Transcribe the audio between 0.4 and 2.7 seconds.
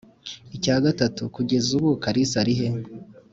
icyagatatu kugezubu kalisa arihe?"